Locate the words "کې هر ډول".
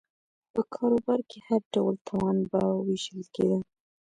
1.29-1.95